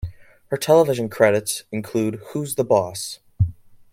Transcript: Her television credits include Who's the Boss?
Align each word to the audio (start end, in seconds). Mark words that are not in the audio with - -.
Her 0.47 0.57
television 0.57 1.09
credits 1.09 1.61
include 1.71 2.21
Who's 2.33 2.55
the 2.55 2.63
Boss? 2.63 3.19